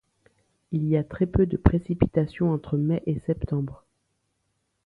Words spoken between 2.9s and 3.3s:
et